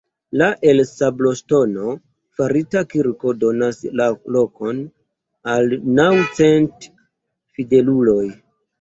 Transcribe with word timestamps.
La 0.41 0.45
el 0.69 0.79
sabloŝtono 0.91 1.91
farita 2.39 2.83
kirko 2.95 3.35
donas 3.45 3.85
lokon 4.01 4.83
al 5.57 5.73
naŭ 6.03 6.11
cent 6.43 6.93
fideluloj. 7.57 8.23